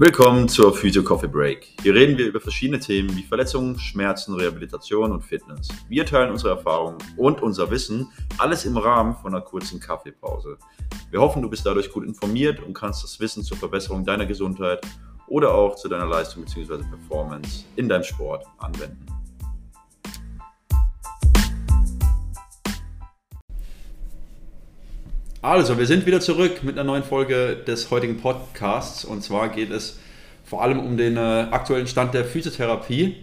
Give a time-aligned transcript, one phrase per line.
[0.00, 1.74] Willkommen zur Physio Coffee Break.
[1.82, 5.68] Hier reden wir über verschiedene Themen wie Verletzungen, Schmerzen, Rehabilitation und Fitness.
[5.90, 8.08] Wir teilen unsere Erfahrungen und unser Wissen,
[8.38, 10.56] alles im Rahmen von einer kurzen Kaffeepause.
[11.10, 14.80] Wir hoffen, du bist dadurch gut informiert und kannst das Wissen zur Verbesserung deiner Gesundheit
[15.26, 16.78] oder auch zu deiner Leistung bzw.
[16.78, 19.19] Performance in deinem Sport anwenden.
[25.42, 29.06] Also, wir sind wieder zurück mit einer neuen Folge des heutigen Podcasts.
[29.06, 29.98] Und zwar geht es
[30.44, 33.16] vor allem um den äh, aktuellen Stand der Physiotherapie.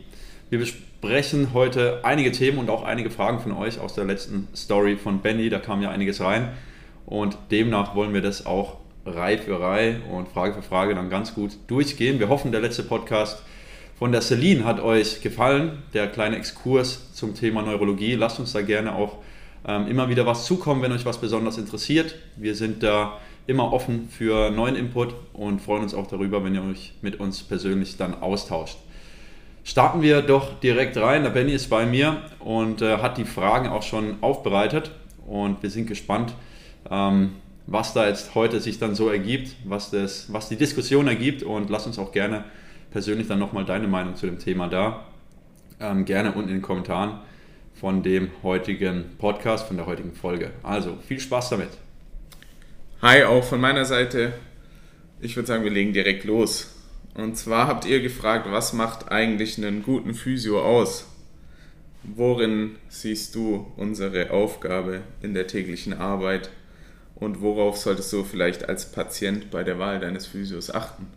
[0.49, 4.97] Wir besprechen heute einige Themen und auch einige Fragen von euch aus der letzten Story
[4.97, 5.51] von Benny.
[5.51, 6.49] Da kam ja einiges rein.
[7.05, 11.35] Und demnach wollen wir das auch Reihe für Reihe und Frage für Frage dann ganz
[11.35, 12.17] gut durchgehen.
[12.17, 13.43] Wir hoffen, der letzte Podcast
[13.99, 15.83] von der Celine hat euch gefallen.
[15.93, 18.15] Der kleine Exkurs zum Thema Neurologie.
[18.15, 19.17] Lasst uns da gerne auch
[19.67, 22.15] ähm, immer wieder was zukommen, wenn euch was besonders interessiert.
[22.37, 26.63] Wir sind da immer offen für neuen Input und freuen uns auch darüber, wenn ihr
[26.63, 28.77] euch mit uns persönlich dann austauscht.
[29.63, 31.23] Starten wir doch direkt rein.
[31.23, 34.91] Der Benny ist bei mir und äh, hat die Fragen auch schon aufbereitet
[35.25, 36.33] und wir sind gespannt,
[36.89, 37.31] ähm,
[37.65, 41.69] was da jetzt heute sich dann so ergibt, was, das, was die Diskussion ergibt und
[41.69, 42.45] lass uns auch gerne
[42.91, 45.05] persönlich dann nochmal deine Meinung zu dem Thema da.
[45.81, 47.19] Ähm, gerne unten in den Kommentaren
[47.79, 50.51] von dem heutigen Podcast, von der heutigen Folge.
[50.63, 51.69] Also viel Spaß damit.
[53.03, 54.33] Hi, auch von meiner Seite.
[55.21, 56.75] Ich würde sagen, wir legen direkt los.
[57.13, 61.07] Und zwar habt ihr gefragt, was macht eigentlich einen guten Physio aus?
[62.03, 66.49] Worin siehst du unsere Aufgabe in der täglichen Arbeit?
[67.15, 71.07] Und worauf solltest du vielleicht als Patient bei der Wahl deines Physios achten?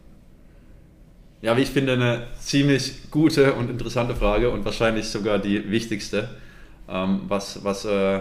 [1.42, 6.28] Ja, wie ich finde, eine ziemlich gute und interessante Frage und wahrscheinlich sogar die wichtigste
[6.90, 8.20] ähm, was, was äh,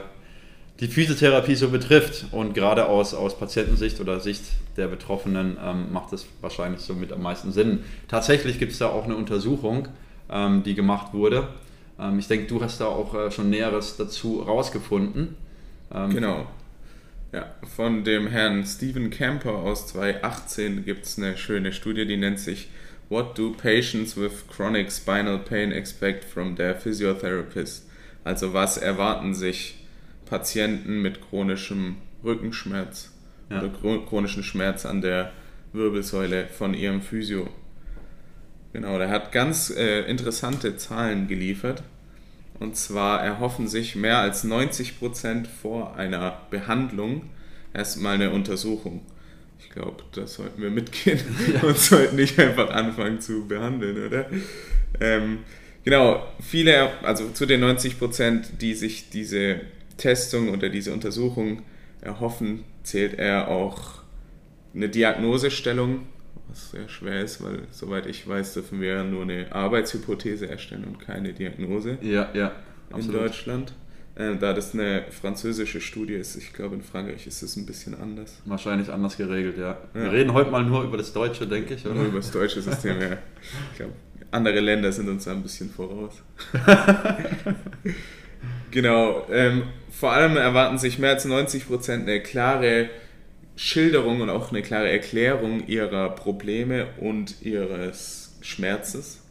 [0.79, 2.25] die Physiotherapie so betrifft.
[2.31, 4.43] Und gerade aus, aus Patientensicht oder Sicht
[4.77, 7.83] der Betroffenen ähm, macht das wahrscheinlich so mit am meisten Sinn.
[8.07, 9.87] Tatsächlich gibt es da auch eine Untersuchung,
[10.29, 11.47] ähm, die gemacht wurde.
[11.99, 15.35] Ähm, ich denke, du hast da auch äh, schon Näheres dazu rausgefunden.
[15.93, 16.47] Ähm, genau.
[17.31, 22.39] Ja, von dem Herrn Stephen Camper aus 2018 gibt es eine schöne Studie, die nennt
[22.39, 22.69] sich
[23.09, 27.88] What do patients with chronic spinal pain expect from their physiotherapist?
[28.23, 29.85] Also was erwarten sich
[30.25, 33.11] Patienten mit chronischem Rückenschmerz
[33.49, 33.61] ja.
[33.61, 33.69] oder
[34.05, 35.31] chronischen Schmerz an der
[35.73, 37.49] Wirbelsäule von ihrem Physio?
[38.73, 41.83] Genau, der hat ganz äh, interessante Zahlen geliefert.
[42.59, 47.23] Und zwar erhoffen sich mehr als 90% vor einer Behandlung
[47.73, 49.01] erstmal eine Untersuchung.
[49.59, 51.19] Ich glaube, da sollten wir mitgehen
[51.53, 51.61] ja.
[51.67, 54.25] und sollten nicht einfach anfangen zu behandeln, oder?
[54.99, 55.39] Ähm,
[55.83, 59.61] Genau, viele, also zu den 90 Prozent, die sich diese
[59.97, 61.63] Testung oder diese Untersuchung
[62.01, 63.99] erhoffen, zählt er auch
[64.73, 66.07] eine Diagnosestellung,
[66.47, 70.85] was sehr schwer ist, weil soweit ich weiß, dürfen wir ja nur eine Arbeitshypothese erstellen
[70.85, 72.51] und keine Diagnose ja, ja,
[72.95, 73.73] in Deutschland.
[74.15, 77.99] Äh, da das eine französische Studie ist, ich glaube in Frankreich ist es ein bisschen
[77.99, 78.41] anders.
[78.45, 79.77] Wahrscheinlich anders geregelt, ja.
[79.93, 80.03] ja.
[80.03, 81.95] Wir reden heute mal nur über das Deutsche, denke ich, oder?
[81.95, 83.17] Nur über das deutsche System, ja.
[83.71, 83.93] Ich glaube,
[84.31, 86.21] andere Länder sind uns da ein bisschen voraus.
[88.71, 89.25] genau.
[89.31, 92.89] Ähm, vor allem erwarten sich mehr als 90 Prozent eine klare
[93.55, 99.21] Schilderung und auch eine klare Erklärung ihrer Probleme und ihres Schmerzes.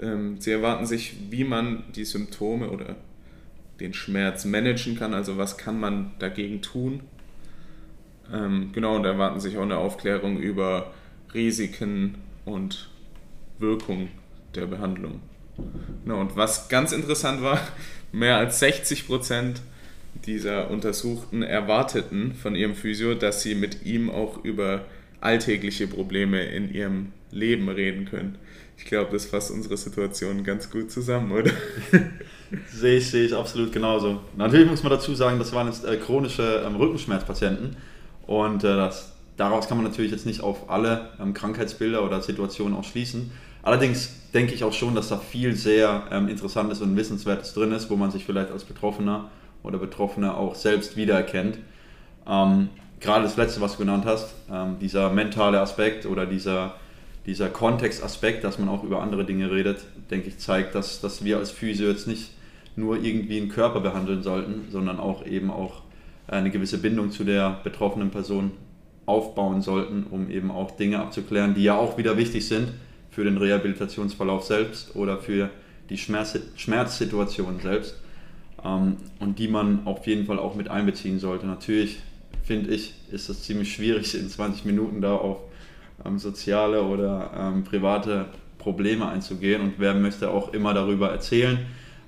[0.00, 2.96] Ähm, sie erwarten sich, wie man die Symptome oder
[3.80, 7.02] den Schmerz managen kann, also was kann man dagegen tun.
[8.32, 10.94] Ähm, genau, und erwarten sich auch eine Aufklärung über
[11.34, 12.88] Risiken und
[13.58, 14.08] Wirkung
[14.54, 15.20] der Behandlung.
[16.04, 17.60] Genau, und was ganz interessant war,
[18.12, 19.62] mehr als 60 Prozent
[20.26, 24.84] dieser Untersuchten erwarteten von ihrem Physio, dass sie mit ihm auch über
[25.20, 28.38] alltägliche Probleme in ihrem Leben reden können.
[28.76, 31.50] Ich glaube, das fasst unsere Situation ganz gut zusammen, oder?
[32.68, 34.20] sehe ich, sehe ich absolut genauso.
[34.36, 37.76] Natürlich muss man dazu sagen, das waren jetzt äh, chronische ähm, Rückenschmerzpatienten
[38.26, 42.76] und äh, das, daraus kann man natürlich jetzt nicht auf alle ähm, Krankheitsbilder oder Situationen
[42.76, 43.30] auch schließen.
[43.62, 47.88] Allerdings denke ich auch schon, dass da viel sehr ähm, Interessantes und Wissenswertes drin ist,
[47.90, 49.30] wo man sich vielleicht als Betroffener
[49.62, 51.58] oder Betroffene auch selbst wiedererkennt.
[52.28, 52.68] Ähm,
[53.00, 56.74] gerade das letzte, was du genannt hast, ähm, dieser mentale Aspekt oder dieser,
[57.26, 59.78] dieser Kontextaspekt, dass man auch über andere Dinge redet,
[60.10, 62.32] denke ich, zeigt, dass, dass wir als Physio jetzt nicht
[62.76, 65.82] nur irgendwie einen Körper behandeln sollten, sondern auch eben auch
[66.26, 68.52] eine gewisse Bindung zu der betroffenen Person
[69.06, 72.72] aufbauen sollten, um eben auch Dinge abzuklären, die ja auch wieder wichtig sind,
[73.10, 75.50] für den Rehabilitationsverlauf selbst oder für
[75.90, 77.96] die Schmerz Schmerzsituation selbst
[78.64, 81.46] ähm, und die man auf jeden Fall auch mit einbeziehen sollte.
[81.46, 82.00] Natürlich
[82.42, 85.38] finde ich, ist das ziemlich schwierig, in 20 Minuten da auf,
[86.04, 88.26] ähm, soziale oder ähm, private
[88.58, 91.58] Probleme einzugehen und wer möchte auch immer darüber erzählen.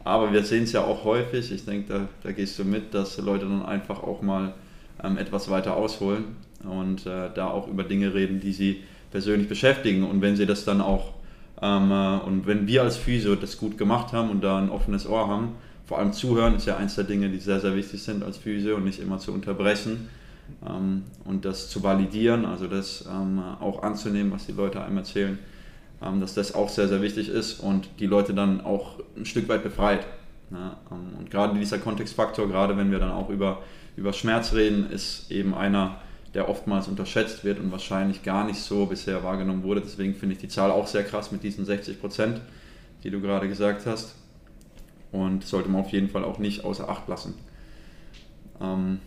[0.04, 3.18] Aber wir sehen es ja auch häufig, ich denke, da, da, gehst du mit, dass
[3.18, 4.54] Leute dann einfach auch mal
[5.02, 10.04] ähm, etwas weiter ausholen und äh, da auch über Dinge reden, die sie persönlich beschäftigen.
[10.04, 11.14] Und wenn sie das dann auch,
[11.62, 15.08] ähm, äh, und wenn wir als Physio das gut gemacht haben und da ein offenes
[15.08, 15.52] Ohr haben,
[15.86, 18.76] vor allem zuhören ist ja eins der Dinge, die sehr, sehr wichtig sind als Physio
[18.76, 20.08] und nicht immer zu unterbrechen
[20.68, 25.38] ähm, und das zu validieren, also das ähm, auch anzunehmen, was die Leute einem erzählen,
[26.02, 29.48] ähm, dass das auch sehr, sehr wichtig ist und die Leute dann auch ein Stück
[29.48, 30.06] weit befreit.
[30.50, 33.62] Ja, ähm, und gerade dieser Kontextfaktor, gerade wenn wir dann auch über,
[33.96, 36.00] über Schmerz reden, ist eben einer,
[36.36, 39.80] der oftmals unterschätzt wird und wahrscheinlich gar nicht so bisher wahrgenommen wurde.
[39.80, 42.42] Deswegen finde ich die Zahl auch sehr krass mit diesen 60 Prozent,
[43.02, 44.14] die du gerade gesagt hast.
[45.12, 47.32] Und sollte man auf jeden Fall auch nicht außer Acht lassen.
[48.60, 48.98] Ähm,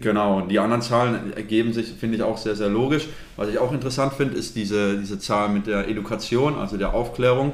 [0.00, 3.08] genau, die anderen Zahlen ergeben sich, finde ich auch sehr, sehr logisch.
[3.36, 7.52] Was ich auch interessant finde, ist diese, diese Zahl mit der Education, also der Aufklärung.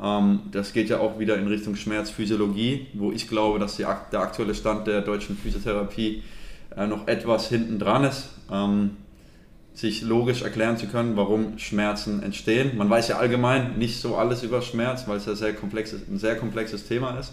[0.00, 4.20] Ähm, das geht ja auch wieder in Richtung Schmerzphysiologie, wo ich glaube, dass die, der
[4.20, 6.22] aktuelle Stand der deutschen Physiotherapie
[6.76, 8.96] äh, noch etwas hinten dran ist, ähm,
[9.74, 12.76] sich logisch erklären zu können, warum Schmerzen entstehen.
[12.76, 16.18] Man weiß ja allgemein nicht so alles über Schmerz, weil es ja sehr komplexes, ein
[16.18, 17.32] sehr komplexes Thema ist.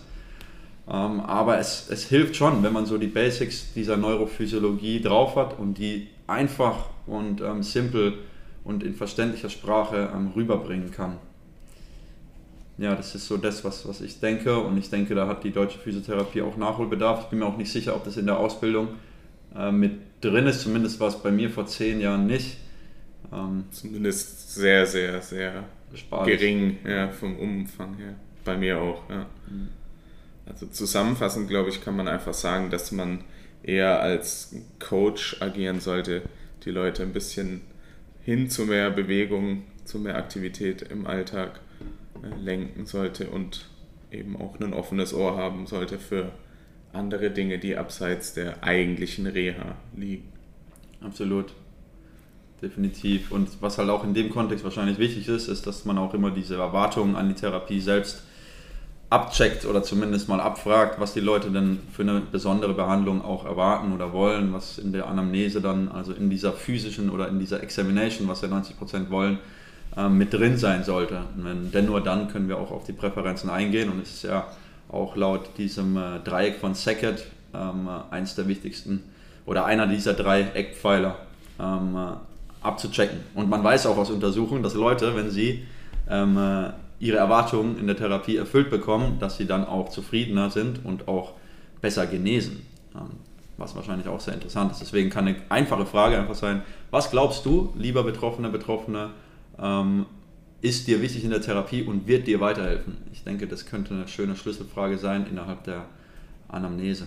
[0.88, 5.58] Ähm, aber es, es hilft schon, wenn man so die Basics dieser Neurophysiologie drauf hat
[5.58, 8.20] und die einfach und ähm, simpel
[8.64, 11.18] und in verständlicher Sprache ähm, rüberbringen kann.
[12.78, 14.60] Ja, das ist so das, was, was ich denke.
[14.60, 17.22] Und ich denke, da hat die deutsche Physiotherapie auch Nachholbedarf.
[17.22, 18.90] Ich bin mir auch nicht sicher, ob das in der Ausbildung
[19.56, 20.62] äh, mit drin ist.
[20.62, 22.57] Zumindest war es bei mir vor zehn Jahren nicht.
[23.31, 25.66] Ähm, Zumindest sehr, sehr, sehr
[26.24, 28.16] gering ja, vom Umfang her.
[28.44, 29.25] Bei mir auch, ja.
[29.50, 29.69] Mhm.
[30.46, 33.24] Also zusammenfassend, glaube ich, kann man einfach sagen, dass man
[33.63, 36.22] eher als Coach agieren sollte,
[36.66, 37.62] die Leute ein bisschen
[38.24, 41.60] hin zu mehr Bewegung, zu mehr Aktivität im Alltag
[42.24, 43.69] äh, lenken sollte und
[44.12, 46.31] eben auch ein offenes Ohr haben sollte für
[46.95, 50.31] andere Dinge, die abseits der eigentlichen Reha liegen.
[51.01, 51.53] Absolut.
[52.62, 53.31] Definitiv.
[53.31, 56.31] Und was halt auch in dem Kontext wahrscheinlich wichtig ist, ist, dass man auch immer
[56.31, 58.24] diese Erwartungen an die Therapie selbst
[59.09, 63.94] abcheckt oder zumindest mal abfragt, was die Leute denn für eine besondere Behandlung auch erwarten
[63.94, 68.27] oder wollen, was in der Anamnese dann, also in dieser physischen oder in dieser Examination,
[68.27, 69.38] was ja 90% wollen,
[69.95, 71.21] ähm, mit drin sein sollte.
[71.74, 74.47] denn nur dann können wir auch auf die Präferenzen eingehen und es ist ja
[74.90, 79.04] auch laut diesem äh, Dreieck von Sackett ähm, eins der wichtigsten
[79.46, 81.18] oder einer dieser drei Eckpfeiler
[81.60, 83.20] ähm, äh, abzuchecken.
[83.34, 85.66] Und man weiß auch aus Untersuchungen, dass Leute, wenn sie
[86.10, 90.84] ähm, äh, ihre Erwartungen in der Therapie erfüllt bekommen, dass sie dann auch zufriedener sind
[90.86, 91.34] und auch
[91.81, 92.66] besser genesen.
[92.96, 93.26] Ähm,
[93.58, 94.81] was wahrscheinlich auch sehr interessant ist.
[94.81, 96.62] Deswegen kann eine einfache Frage einfach sein,
[96.92, 99.12] was glaubst du, lieber Betroffener, Betroffene,
[99.62, 100.06] ähm,
[100.66, 102.98] ist dir wichtig in der Therapie und wird dir weiterhelfen?
[103.14, 105.86] Ich denke, das könnte eine schöne Schlüsselfrage sein innerhalb der
[106.48, 107.06] Anamnese.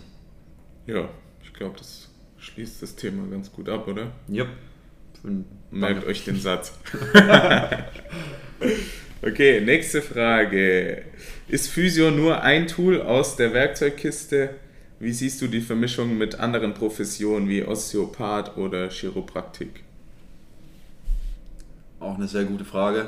[0.87, 1.09] Ja,
[1.43, 2.09] ich glaube, das
[2.39, 4.13] schließt das Thema ganz gut ab, oder?
[4.29, 4.47] Ja.
[5.73, 6.79] Merkt euch den Satz.
[9.23, 11.03] okay, nächste Frage.
[11.49, 14.51] Ist Physio nur ein Tool aus der Werkzeugkiste?
[15.01, 19.83] Wie siehst du die Vermischung mit anderen Professionen wie Osteopath oder Chiropraktik?
[21.99, 23.05] Auch eine sehr gute Frage.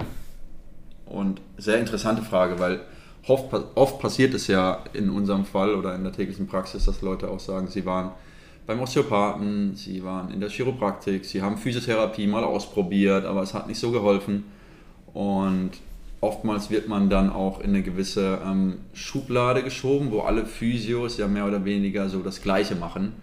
[1.11, 2.81] Und sehr interessante Frage, weil
[3.27, 7.29] oft, oft passiert es ja in unserem Fall oder in der täglichen Praxis, dass Leute
[7.29, 8.13] auch sagen, sie waren
[8.67, 13.67] beim Osteopathen, sie waren in der Chiropraktik, sie haben Physiotherapie mal ausprobiert, aber es hat
[13.67, 14.45] nicht so geholfen.
[15.13, 15.73] Und
[16.21, 21.27] oftmals wird man dann auch in eine gewisse ähm, Schublade geschoben, wo alle Physios ja
[21.27, 23.15] mehr oder weniger so das Gleiche machen.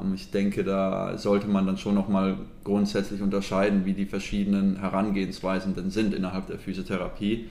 [0.00, 5.74] Ähm, ich denke, da sollte man dann schon nochmal grundsätzlich unterscheiden, wie die verschiedenen Herangehensweisen
[5.74, 7.46] denn sind innerhalb der Physiotherapie,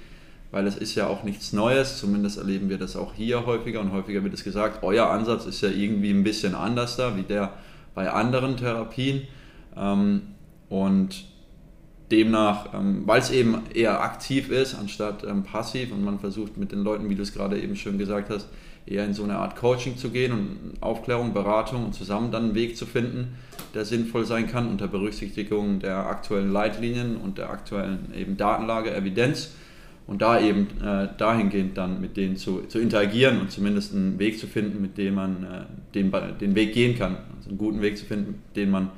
[0.52, 3.92] weil es ist ja auch nichts Neues, zumindest erleben wir das auch hier häufiger und
[3.92, 7.54] häufiger wird es gesagt, euer Ansatz ist ja irgendwie ein bisschen anders da, wie der
[7.94, 9.24] bei anderen Therapien.
[9.76, 10.22] Ähm,
[10.70, 11.26] und
[12.12, 16.84] demnach, ähm, weil es eben eher aktiv ist anstatt passiv und man versucht mit den
[16.84, 18.48] Leuten, wie du es gerade eben schön gesagt hast,
[18.86, 22.56] eher in so eine Art Coaching zu gehen und Aufklärung, Beratung und zusammen dann einen
[22.56, 23.36] Weg zu finden,
[23.74, 29.56] der sinnvoll sein kann unter Berücksichtigung der aktuellen Leitlinien und der aktuellen eben Datenlage, Evidenz
[30.08, 34.40] und da eben äh, dahingehend dann mit denen zu, zu interagieren und zumindest einen Weg
[34.40, 37.18] zu finden, mit dem man äh, den, den Weg gehen kann.
[37.38, 38.92] Also einen guten Weg zu finden, den man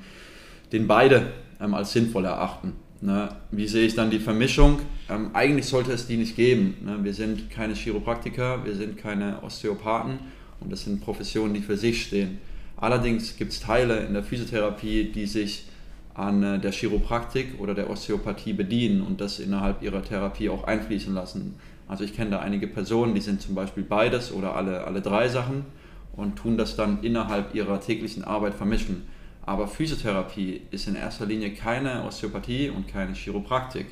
[0.73, 1.27] den beide
[1.61, 2.73] ähm, als sinnvoll erachten.
[3.01, 3.29] Ne?
[3.51, 4.79] Wie sehe ich dann die Vermischung?
[5.09, 6.77] Ähm, eigentlich sollte es die nicht geben.
[6.83, 6.99] Ne?
[7.03, 10.19] Wir sind keine Chiropraktiker, wir sind keine Osteopathen
[10.59, 12.39] und das sind Professionen, die für sich stehen.
[12.75, 15.65] Allerdings gibt es Teile in der Physiotherapie, die sich
[16.13, 21.13] an äh, der Chiropraktik oder der Osteopathie bedienen und das innerhalb ihrer Therapie auch einfließen
[21.13, 21.55] lassen.
[21.87, 25.29] Also ich kenne da einige Personen, die sind zum Beispiel beides oder alle, alle drei
[25.29, 25.65] Sachen
[26.13, 29.03] und tun das dann innerhalb ihrer täglichen Arbeit vermischen.
[29.47, 33.85] Aber Physiotherapie ist in erster Linie keine Osteopathie und keine Chiropraktik.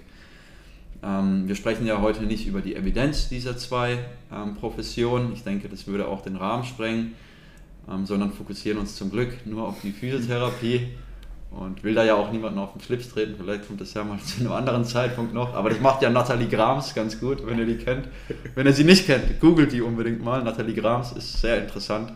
[1.01, 3.99] Ähm, wir sprechen ja heute nicht über die Evidenz dieser zwei
[4.33, 5.31] ähm, Professionen.
[5.31, 7.13] Ich denke, das würde auch den Rahmen sprengen,
[7.89, 10.89] ähm, sondern fokussieren uns zum Glück nur auf die Physiotherapie
[11.51, 13.35] und will da ja auch niemanden auf den Schlips treten.
[13.37, 15.53] Vielleicht kommt das ja mal zu einem anderen Zeitpunkt noch.
[15.53, 18.09] Aber das macht ja Nathalie Grams ganz gut, wenn ihr die kennt.
[18.55, 20.43] Wenn ihr sie nicht kennt, googelt die unbedingt mal.
[20.43, 22.11] Nathalie Grams ist sehr interessant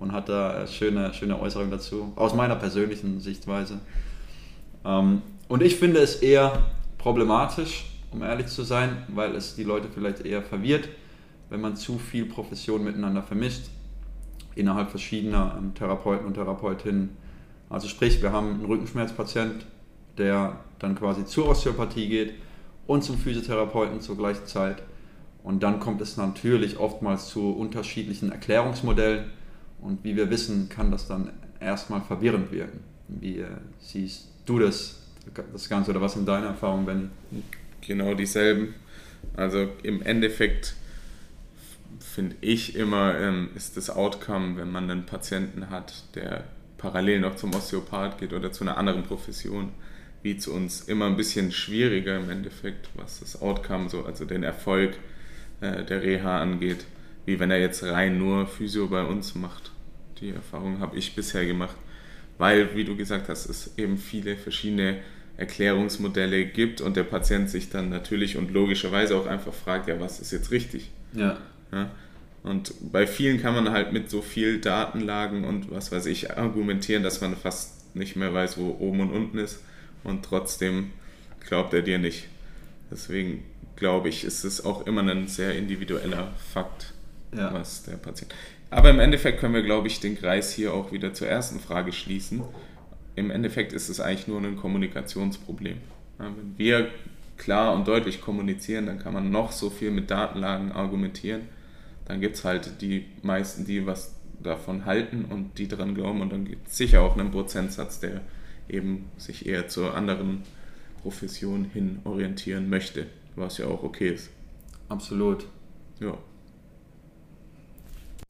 [0.00, 3.78] und hat da schöne, schöne Äußerungen dazu, aus meiner persönlichen Sichtweise.
[4.84, 6.64] Ähm, und ich finde es eher
[6.98, 10.88] problematisch, um ehrlich zu sein, weil es die Leute vielleicht eher verwirrt,
[11.48, 13.66] wenn man zu viel Profession miteinander vermischt,
[14.56, 17.16] innerhalb verschiedener ähm, Therapeuten und Therapeutinnen
[17.70, 19.64] also sprich, wir haben einen Rückenschmerzpatient,
[20.18, 22.34] der dann quasi zur Osteopathie geht
[22.88, 24.82] und zum Physiotherapeuten zur gleichen Zeit.
[25.44, 29.30] Und dann kommt es natürlich oftmals zu unterschiedlichen Erklärungsmodellen.
[29.80, 32.80] Und wie wir wissen, kann das dann erstmal verwirrend wirken.
[33.08, 33.46] Wie äh,
[33.80, 35.00] siehst du das,
[35.52, 37.08] das Ganze oder was sind deine Erfahrungen, Benny?
[37.80, 38.74] Genau dieselben.
[39.36, 40.74] Also im Endeffekt
[41.98, 46.44] finde ich immer, ähm, ist das Outcome, wenn man einen Patienten hat, der
[46.78, 49.70] parallel noch zum Osteopath geht oder zu einer anderen Profession,
[50.22, 54.42] wie zu uns immer ein bisschen schwieriger im Endeffekt, was das Outcome, so, also den
[54.42, 54.96] Erfolg
[55.60, 56.84] äh, der Reha angeht,
[57.26, 59.72] wie wenn er jetzt rein nur Physio bei uns macht.
[60.20, 61.76] Die Erfahrung habe ich bisher gemacht,
[62.38, 64.98] weil, wie du gesagt hast, es eben viele verschiedene
[65.36, 70.20] Erklärungsmodelle gibt und der Patient sich dann natürlich und logischerweise auch einfach fragt, ja, was
[70.20, 70.90] ist jetzt richtig?
[71.14, 71.38] Ja.
[71.72, 71.90] ja?
[72.42, 77.02] Und bei vielen kann man halt mit so viel Datenlagen und was weiß ich argumentieren,
[77.02, 79.62] dass man fast nicht mehr weiß, wo oben und unten ist.
[80.04, 80.90] Und trotzdem
[81.46, 82.28] glaubt er dir nicht.
[82.90, 83.44] Deswegen
[83.76, 86.92] glaube ich, ist es auch immer ein sehr individueller Fakt,
[87.34, 87.52] ja.
[87.52, 88.34] was der Patient.
[88.70, 91.92] Aber im Endeffekt können wir, glaube ich, den Kreis hier auch wieder zur ersten Frage
[91.92, 92.42] schließen.
[93.16, 95.78] Im Endeffekt ist es eigentlich nur ein Kommunikationsproblem.
[96.18, 96.88] wenn wir
[97.36, 101.42] klar und deutlich kommunizieren, dann kann man noch so viel mit Datenlagen argumentieren
[102.10, 106.32] dann gibt es halt die meisten, die was davon halten und die dran glauben und
[106.32, 108.22] dann gibt es sicher auch einen Prozentsatz, der
[108.68, 110.42] eben sich eher zur anderen
[111.02, 113.06] Profession hin orientieren möchte,
[113.36, 114.30] was ja auch okay ist.
[114.88, 115.46] Absolut.
[116.00, 116.18] Ja.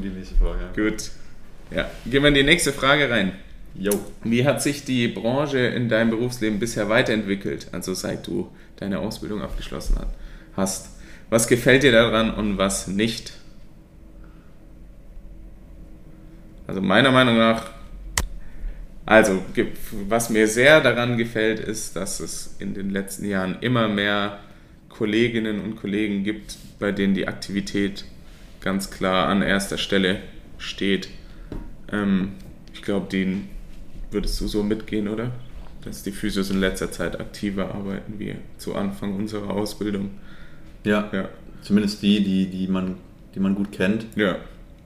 [0.03, 0.59] Die nächste Frage.
[0.75, 1.11] Gut.
[1.71, 3.33] Ja, gehen wir in die nächste Frage rein.
[3.75, 3.93] Jo.
[4.25, 9.43] Wie hat sich die Branche in deinem Berufsleben bisher weiterentwickelt, also seit du deine Ausbildung
[9.43, 9.97] abgeschlossen
[10.57, 10.91] hast?
[11.31, 13.33] Was gefällt dir daran und was nicht?
[16.67, 17.71] Also meiner Meinung nach,
[19.07, 19.43] also
[20.09, 24.41] was mir sehr daran gefällt, ist, dass es in den letzten Jahren immer mehr
[24.89, 28.05] Kolleginnen und Kollegen gibt, bei denen die Aktivität
[28.61, 30.21] ganz klar an erster Stelle
[30.59, 31.09] steht.
[31.91, 32.33] Ähm,
[32.73, 33.49] ich glaube, den
[34.11, 35.31] würdest du so mitgehen, oder?
[35.85, 40.11] Dass die Physios in letzter Zeit aktiver arbeiten wie zu Anfang unserer Ausbildung.
[40.85, 41.29] Ja, ja.
[41.63, 42.97] zumindest die, die, die, man,
[43.35, 44.07] die man gut kennt.
[44.17, 44.37] Ja.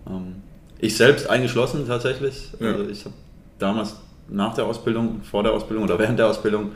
[0.09, 0.37] Ähm,
[0.79, 2.51] ich selbst eingeschlossen tatsächlich.
[2.61, 2.73] Ja.
[2.73, 3.15] Also ich habe
[3.59, 3.97] damals
[4.29, 6.73] nach der Ausbildung, vor der Ausbildung oder während der Ausbildung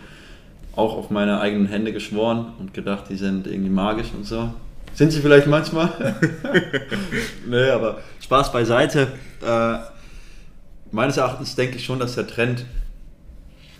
[0.76, 4.50] auch auf meine eigenen Hände geschworen und gedacht, die sind irgendwie magisch und so.
[4.98, 6.16] Sind sie vielleicht manchmal?
[7.46, 9.06] nee, aber Spaß beiseite.
[9.46, 9.78] Äh,
[10.90, 12.64] meines Erachtens denke ich schon, dass der Trend,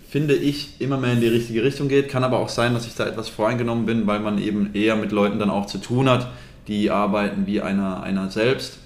[0.09, 2.09] finde ich, immer mehr in die richtige Richtung geht.
[2.09, 5.11] Kann aber auch sein, dass ich da etwas voreingenommen bin, weil man eben eher mit
[5.11, 6.29] Leuten dann auch zu tun hat,
[6.69, 8.79] die arbeiten wie einer, einer selbst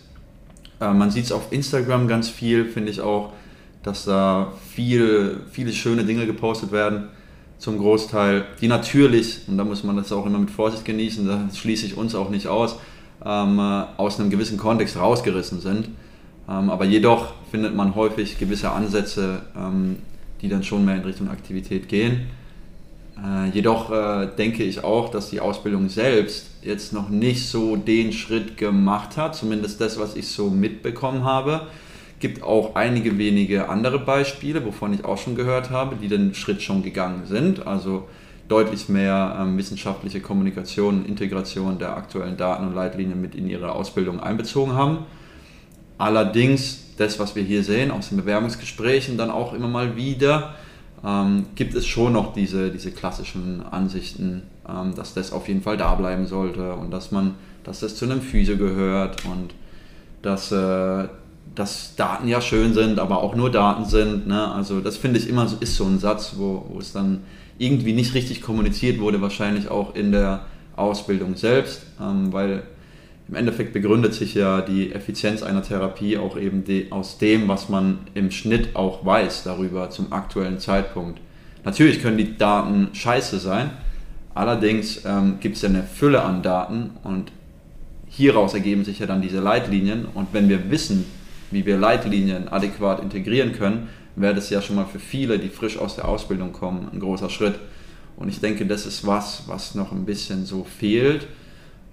[0.80, 3.32] äh, man sieht es auf Instagram ganz viel, finde ich auch,
[3.82, 7.08] dass da viel, viele schöne Dinge gepostet werden,
[7.62, 11.49] zum Großteil, die natürlich, und da muss man das auch immer mit Vorsicht genießen, da
[11.54, 12.75] schließe ich uns auch nicht aus,
[13.25, 15.87] ähm, äh, aus einem gewissen Kontext rausgerissen sind.
[16.49, 19.99] Ähm, aber jedoch findet man häufig gewisse Ansätze, ähm,
[20.40, 22.23] die dann schon mehr in Richtung Aktivität gehen.
[23.16, 28.12] Äh, jedoch äh, denke ich auch, dass die Ausbildung selbst jetzt noch nicht so den
[28.12, 31.69] Schritt gemacht hat, zumindest das, was ich so mitbekommen habe.
[32.22, 36.62] Gibt auch einige wenige andere Beispiele, wovon ich auch schon gehört habe, die den Schritt
[36.62, 37.66] schon gegangen sind.
[37.66, 38.06] Also
[38.46, 44.20] deutlich mehr ähm, wissenschaftliche Kommunikation Integration der aktuellen Daten und Leitlinien mit in ihre Ausbildung
[44.20, 44.98] einbezogen haben.
[45.98, 50.54] Allerdings, das, was wir hier sehen aus den Bewerbungsgesprächen, dann auch immer mal wieder,
[51.04, 55.76] ähm, gibt es schon noch diese, diese klassischen Ansichten, ähm, dass das auf jeden Fall
[55.76, 59.54] da bleiben sollte und dass man, dass das zu einem Physio gehört und
[60.22, 61.08] dass äh,
[61.54, 64.26] dass Daten ja schön sind, aber auch nur Daten sind.
[64.26, 64.50] Ne?
[64.52, 67.20] Also das finde ich immer so, ist so ein Satz, wo, wo es dann
[67.58, 70.46] irgendwie nicht richtig kommuniziert wurde, wahrscheinlich auch in der
[70.76, 72.62] Ausbildung selbst, ähm, weil
[73.28, 77.68] im Endeffekt begründet sich ja die Effizienz einer Therapie auch eben de, aus dem, was
[77.68, 81.20] man im Schnitt auch weiß darüber zum aktuellen Zeitpunkt.
[81.64, 83.70] Natürlich können die Daten scheiße sein,
[84.34, 87.30] allerdings ähm, gibt es ja eine Fülle an Daten und
[88.08, 91.04] hieraus ergeben sich ja dann diese Leitlinien und wenn wir wissen,
[91.52, 95.78] wie wir Leitlinien adäquat integrieren können, wäre das ja schon mal für viele, die frisch
[95.78, 97.54] aus der Ausbildung kommen, ein großer Schritt.
[98.16, 101.26] Und ich denke, das ist was, was noch ein bisschen so fehlt.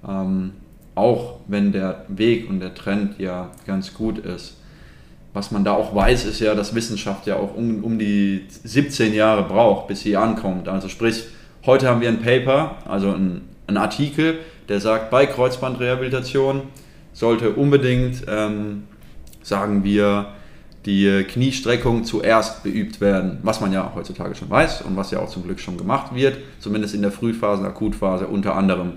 [0.08, 0.52] Ähm,
[1.00, 4.58] auch wenn der Weg und der Trend ja ganz gut ist.
[5.34, 9.14] Was man da auch weiß, ist ja, dass Wissenschaft ja auch um, um die 17
[9.14, 10.68] Jahre braucht, bis sie ankommt.
[10.68, 11.26] Also sprich,
[11.66, 16.64] heute haben wir ein Paper, also ein, ein Artikel, der sagt, bei Kreuzbandrehabilitation
[17.14, 18.84] sollte unbedingt, ähm,
[19.42, 20.34] sagen wir,
[20.86, 25.30] die Kniestreckung zuerst beübt werden, was man ja heutzutage schon weiß und was ja auch
[25.30, 28.94] zum Glück schon gemacht wird, zumindest in der Frühphase, Akutphase unter anderem.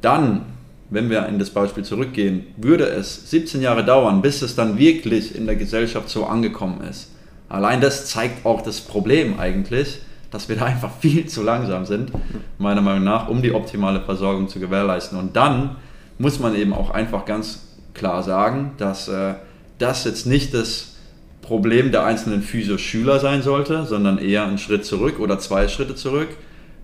[0.00, 0.42] Dann,
[0.90, 5.36] wenn wir in das Beispiel zurückgehen, würde es 17 Jahre dauern, bis es dann wirklich
[5.36, 7.10] in der Gesellschaft so angekommen ist.
[7.48, 10.00] Allein das zeigt auch das Problem eigentlich,
[10.30, 12.12] dass wir da einfach viel zu langsam sind,
[12.58, 15.18] meiner Meinung nach, um die optimale Versorgung zu gewährleisten.
[15.18, 15.76] Und dann
[16.18, 19.34] muss man eben auch einfach ganz klar sagen, dass äh,
[19.78, 20.96] das jetzt nicht das
[21.42, 26.28] Problem der einzelnen Physio-Schüler sein sollte, sondern eher ein Schritt zurück oder zwei Schritte zurück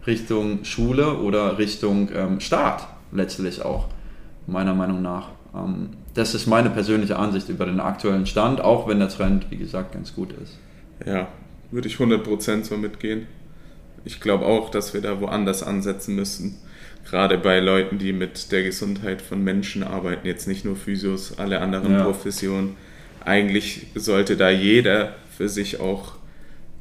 [0.06, 3.88] Richtung Schule oder Richtung ähm, Staat letztlich auch,
[4.46, 5.28] meiner Meinung nach.
[5.54, 9.56] Ähm, das ist meine persönliche Ansicht über den aktuellen Stand, auch wenn der Trend, wie
[9.56, 10.58] gesagt, ganz gut ist.
[11.06, 11.28] Ja,
[11.70, 13.26] würde ich 100% so mitgehen.
[14.04, 16.58] Ich glaube auch, dass wir da woanders ansetzen müssen.
[17.04, 21.60] Gerade bei Leuten, die mit der Gesundheit von Menschen arbeiten, jetzt nicht nur Physios, alle
[21.60, 22.04] anderen ja.
[22.04, 22.76] Professionen
[23.24, 26.14] eigentlich sollte da jeder für sich auch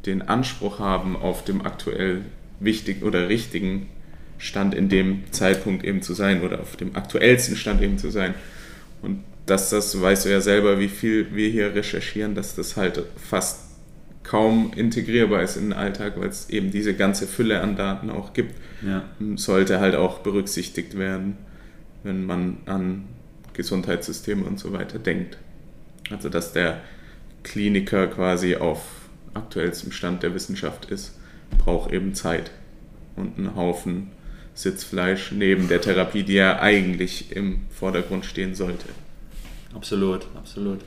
[0.06, 2.22] den Anspruch haben, auf dem aktuell
[2.60, 3.89] wichtigen oder richtigen
[4.38, 8.33] Stand in dem Zeitpunkt eben zu sein oder auf dem aktuellsten Stand eben zu sein.
[9.01, 13.03] Und dass das, weißt du ja selber, wie viel wir hier recherchieren, dass das halt
[13.18, 13.62] fast
[14.24, 18.33] kaum integrierbar ist in den Alltag, weil es eben diese ganze Fülle an Daten auch
[18.33, 19.03] gibt, ja.
[19.36, 21.38] sollte halt auch berücksichtigt werden,
[22.03, 23.05] wenn man an
[23.53, 25.38] Gesundheitssysteme und so weiter denkt.
[26.09, 26.81] Also dass der
[27.44, 28.83] Kliniker quasi auf
[29.33, 31.18] aktuellstem Stand der Wissenschaft ist,
[31.57, 32.51] braucht eben Zeit
[33.16, 34.12] und einen Haufen
[34.55, 38.86] Sitzfleisch neben der Therapie, die ja eigentlich im Vordergrund stehen sollte.
[39.74, 40.81] Absolut, absolut.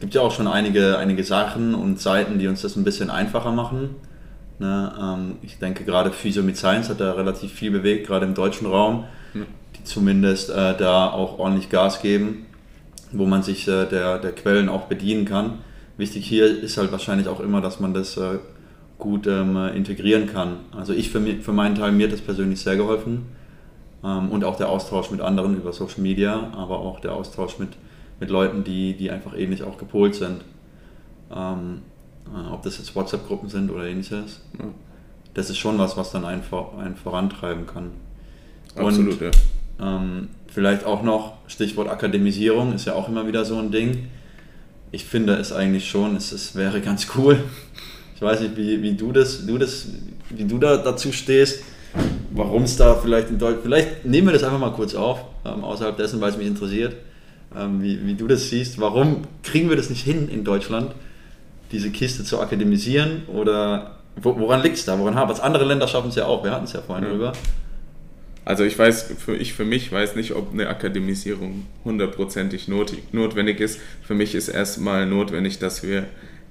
[0.00, 3.10] Es gibt ja auch schon einige, einige Sachen und Seiten, die uns das ein bisschen
[3.10, 3.96] einfacher machen.
[4.58, 8.34] Ne, ähm, ich denke gerade Physio mit Science hat da relativ viel bewegt, gerade im
[8.34, 12.46] deutschen Raum, die zumindest äh, da auch ordentlich Gas geben
[13.12, 15.58] wo man sich äh, der, der Quellen auch bedienen kann.
[15.96, 18.38] Wichtig hier ist halt wahrscheinlich auch immer, dass man das äh,
[18.98, 20.60] gut ähm, integrieren kann.
[20.76, 23.26] Also ich für, für meinen Teil, mir hat das persönlich sehr geholfen.
[24.04, 27.70] Ähm, und auch der Austausch mit anderen über Social Media, aber auch der Austausch mit,
[28.20, 30.42] mit Leuten, die, die einfach ähnlich auch gepolt sind.
[31.34, 31.82] Ähm,
[32.26, 34.40] äh, ob das jetzt WhatsApp-Gruppen sind oder ähnliches.
[34.58, 34.66] Ja.
[35.34, 36.42] Das ist schon was, was dann einen,
[36.78, 37.92] einen vorantreiben kann.
[38.76, 39.30] Absolut, und, ja.
[39.80, 44.08] Ähm, vielleicht auch noch, Stichwort Akademisierung ist ja auch immer wieder so ein Ding.
[44.92, 47.38] Ich finde es eigentlich schon, es, es wäre ganz cool.
[48.16, 49.88] Ich weiß nicht, wie, wie du das, du das,
[50.28, 51.62] wie du da dazu stehst,
[52.32, 55.64] warum es da vielleicht in Deutschland, vielleicht nehmen wir das einfach mal kurz auf, ähm,
[55.64, 56.96] außerhalb dessen, weil es mich interessiert,
[57.56, 58.80] ähm, wie, wie du das siehst.
[58.80, 60.92] Warum kriegen wir das nicht hin in Deutschland,
[61.72, 63.22] diese Kiste zu akademisieren?
[63.28, 64.98] Oder woran liegt es da?
[64.98, 65.40] Woran haben es?
[65.40, 67.10] Andere Länder schaffen es ja auch, wir hatten es ja vorhin ja.
[67.10, 67.32] drüber.
[68.44, 73.78] Also ich weiß, für, ich für mich weiß nicht, ob eine Akademisierung hundertprozentig notwendig ist.
[74.02, 76.06] Für mich ist erstmal notwendig, dass wir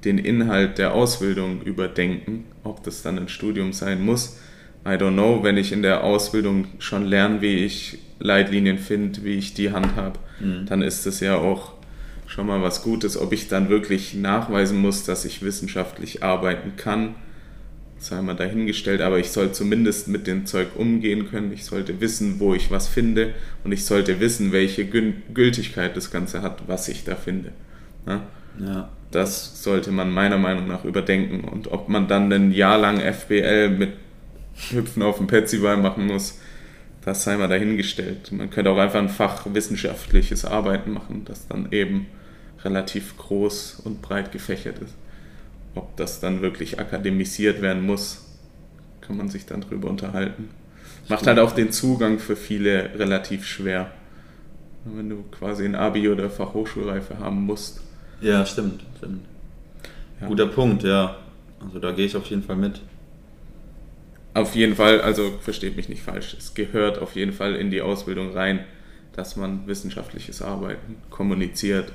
[0.05, 4.37] den Inhalt der Ausbildung überdenken, ob das dann ein Studium sein muss.
[4.85, 9.35] I don't know, wenn ich in der Ausbildung schon lerne, wie ich Leitlinien finde, wie
[9.35, 10.65] ich die handhabe, mhm.
[10.67, 11.73] dann ist das ja auch
[12.27, 13.17] schon mal was Gutes.
[13.17, 17.15] Ob ich dann wirklich nachweisen muss, dass ich wissenschaftlich arbeiten kann,
[17.97, 21.51] sei mal dahingestellt, aber ich soll zumindest mit dem Zeug umgehen können.
[21.51, 26.41] Ich sollte wissen, wo ich was finde und ich sollte wissen, welche Gültigkeit das Ganze
[26.41, 27.51] hat, was ich da finde.
[28.07, 28.21] Ja?
[28.59, 28.89] ja.
[29.11, 33.69] Das sollte man meiner Meinung nach überdenken und ob man dann ein Jahr lang FBL
[33.69, 33.89] mit
[34.71, 36.39] Hüpfen auf dem Petsyball machen muss,
[37.03, 38.31] das sei mal dahingestellt.
[38.31, 42.07] Man könnte auch einfach ein fachwissenschaftliches Arbeiten machen, das dann eben
[42.63, 44.93] relativ groß und breit gefächert ist.
[45.75, 48.25] Ob das dann wirklich akademisiert werden muss,
[49.01, 50.49] kann man sich dann drüber unterhalten.
[51.07, 53.91] Macht halt auch den Zugang für viele relativ schwer.
[54.85, 57.81] wenn du quasi ein Abi oder Fachhochschulreife haben musst.
[58.21, 59.25] Ja, stimmt, stimmt.
[60.19, 60.27] Ja.
[60.27, 61.17] Guter Punkt, ja.
[61.63, 62.81] Also da gehe ich auf jeden Fall mit.
[64.33, 67.81] Auf jeden Fall, also versteht mich nicht falsch, es gehört auf jeden Fall in die
[67.81, 68.63] Ausbildung rein,
[69.15, 71.91] dass man wissenschaftliches Arbeiten kommuniziert.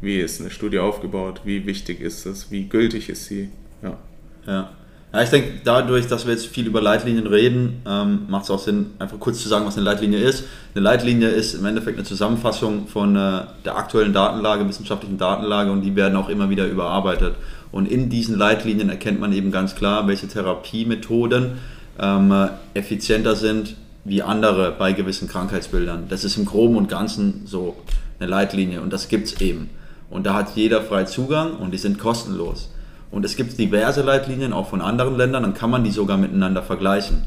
[0.00, 1.42] Wie ist eine Studie aufgebaut?
[1.44, 2.50] Wie wichtig ist es?
[2.50, 3.50] Wie gültig ist sie?
[3.82, 3.98] Ja.
[4.46, 4.70] Ja.
[5.12, 8.58] Ja, ich denke, dadurch, dass wir jetzt viel über Leitlinien reden, ähm, macht es auch
[8.58, 10.44] Sinn, einfach kurz zu sagen, was eine Leitlinie ist.
[10.74, 15.82] Eine Leitlinie ist im Endeffekt eine Zusammenfassung von äh, der aktuellen Datenlage, wissenschaftlichen Datenlage und
[15.82, 17.36] die werden auch immer wieder überarbeitet.
[17.76, 21.58] Und in diesen Leitlinien erkennt man eben ganz klar, welche Therapiemethoden
[22.00, 26.06] ähm, effizienter sind wie andere bei gewissen Krankheitsbildern.
[26.08, 27.76] Das ist im Groben und Ganzen so
[28.18, 29.68] eine Leitlinie und das gibt es eben.
[30.08, 32.70] Und da hat jeder frei Zugang und die sind kostenlos.
[33.10, 36.62] Und es gibt diverse Leitlinien auch von anderen Ländern, dann kann man die sogar miteinander
[36.62, 37.24] vergleichen.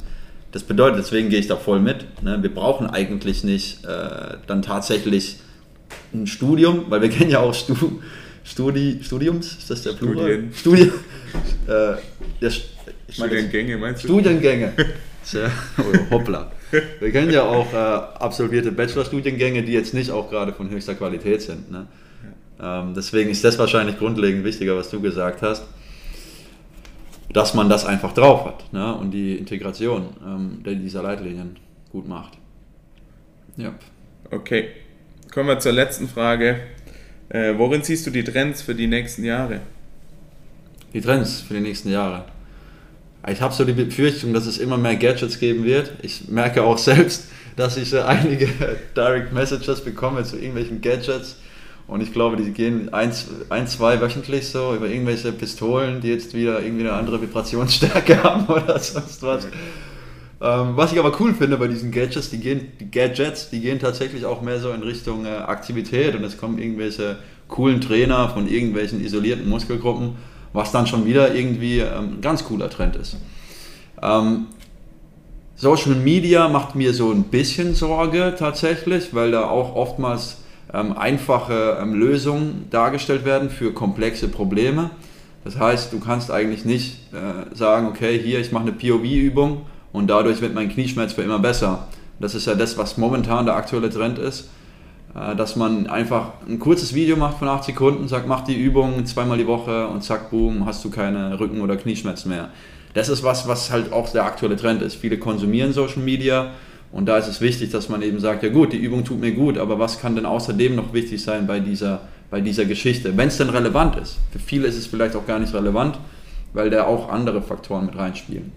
[0.51, 2.23] Das bedeutet, deswegen gehe ich da voll mit.
[2.23, 2.41] Ne?
[2.41, 5.41] Wir brauchen eigentlich nicht äh, dann tatsächlich
[6.11, 7.75] ein Studium, weil wir kennen ja auch Stu
[8.49, 10.45] Studi Studiums, ist das der Plural?
[10.53, 10.91] Studien.
[11.67, 11.93] äh,
[12.41, 12.51] der,
[13.09, 14.07] Studiengänge meinst du?
[14.07, 14.73] Studiengänge.
[15.23, 16.51] Sehr, oh, hoppla.
[16.99, 21.41] Wir kennen ja auch äh, absolvierte Bachelorstudiengänge, die jetzt nicht auch gerade von höchster Qualität
[21.41, 21.69] sind.
[21.71, 21.87] Ne?
[22.59, 25.67] Ähm, deswegen ist das wahrscheinlich grundlegend wichtiger, was du gesagt hast,
[27.31, 28.95] dass man das einfach drauf hat ne?
[28.95, 31.57] und die Integration ähm, dieser Leitlinien
[31.91, 32.37] gut macht.
[33.57, 33.73] Ja.
[34.31, 34.69] Okay,
[35.31, 36.59] kommen wir zur letzten Frage.
[37.29, 39.61] Äh, worin siehst du die Trends für die nächsten Jahre?
[40.93, 42.25] Die Trends für die nächsten Jahre.
[43.27, 45.93] Ich habe so die Befürchtung, dass es immer mehr Gadgets geben wird.
[46.01, 48.49] Ich merke auch selbst, dass ich äh, einige
[48.95, 51.37] Direct Messages bekomme zu irgendwelchen Gadgets
[51.89, 53.11] und ich glaube, die gehen ein,
[53.49, 58.45] ein, zwei wöchentlich so über irgendwelche Pistolen, die jetzt wieder irgendwie eine andere Vibrationsstärke haben
[58.45, 59.47] oder sonst was.
[60.41, 63.79] Ähm, was ich aber cool finde bei diesen Gadgets, die gehen, die Gadgets, die gehen
[63.79, 67.17] tatsächlich auch mehr so in Richtung äh, Aktivität und es kommen irgendwelche
[67.49, 70.15] coolen Trainer von irgendwelchen isolierten Muskelgruppen,
[70.53, 73.17] was dann schon wieder irgendwie ähm, ein ganz cooler Trend ist.
[74.01, 74.47] Ähm,
[75.55, 80.37] Social Media macht mir so ein bisschen Sorge tatsächlich, weil da auch oftmals
[80.73, 84.91] ähm, einfache ähm, Lösungen dargestellt werden für komplexe Probleme.
[85.43, 90.07] Das heißt, du kannst eigentlich nicht äh, sagen, okay, hier, ich mache eine POV-Übung und
[90.07, 91.87] dadurch wird mein Knieschmerz für immer besser.
[92.19, 94.49] Das ist ja das, was momentan der aktuelle Trend ist,
[95.15, 99.05] äh, dass man einfach ein kurzes Video macht von 8 Sekunden, sagt, mach die Übung
[99.05, 102.49] zweimal die Woche und zack, boom, hast du keine Rücken- oder Knieschmerzen mehr.
[102.93, 104.95] Das ist was, was halt auch der aktuelle Trend ist.
[104.95, 106.51] Viele konsumieren Social Media,
[106.91, 109.31] und da ist es wichtig, dass man eben sagt, ja gut, die Übung tut mir
[109.31, 113.27] gut, aber was kann denn außerdem noch wichtig sein bei dieser, bei dieser Geschichte, wenn
[113.27, 114.17] es denn relevant ist.
[114.31, 115.99] Für viele ist es vielleicht auch gar nicht relevant,
[116.53, 118.51] weil da auch andere Faktoren mit reinspielen.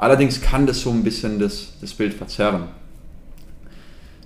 [0.00, 2.68] Allerdings kann das so ein bisschen das, das Bild verzerren.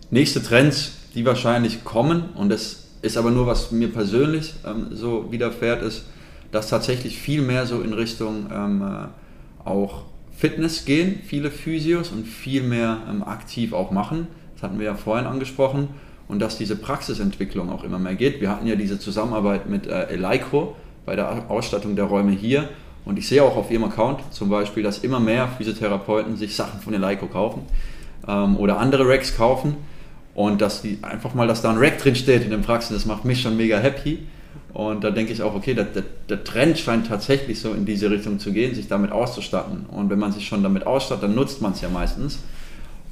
[0.08, 5.32] Nächste Trends, die wahrscheinlich kommen, und das ist aber nur, was mir persönlich ähm, so
[5.32, 6.04] widerfährt, ist,
[6.52, 10.02] dass tatsächlich viel mehr so in Richtung ähm, äh, auch
[10.36, 14.28] Fitness gehen, viele Physios und viel mehr ähm, aktiv auch machen.
[14.54, 15.88] Das hatten wir ja vorhin angesprochen.
[16.28, 18.40] Und dass diese Praxisentwicklung auch immer mehr geht.
[18.40, 22.68] Wir hatten ja diese Zusammenarbeit mit äh, Eleiko bei der Ausstattung der Räume hier.
[23.04, 26.80] Und ich sehe auch auf ihrem Account zum Beispiel, dass immer mehr Physiotherapeuten sich Sachen
[26.80, 27.62] von Eleiko kaufen
[28.26, 29.76] ähm, oder andere Racks kaufen.
[30.34, 33.06] Und dass die einfach mal, dass da ein Rack drin steht in den Praxen, das
[33.06, 34.26] macht mich schon mega happy.
[34.72, 38.10] Und da denke ich auch, okay, der, der, der, Trend scheint tatsächlich so in diese
[38.10, 39.86] Richtung zu gehen, sich damit auszustatten.
[39.86, 42.40] Und wenn man sich schon damit ausstattet, dann nutzt man es ja meistens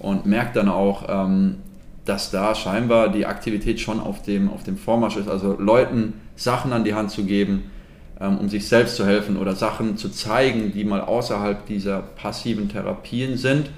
[0.00, 1.58] und merkt dann auch, ähm,
[2.04, 5.28] dass da scheinbar die Aktivität schon auf dem, auf dem Vormarsch ist.
[5.28, 7.70] Also Leuten Sachen an die Hand zu geben,
[8.28, 13.36] um sich selbst zu helfen oder Sachen zu zeigen, die mal außerhalb dieser passiven Therapien
[13.36, 13.70] sind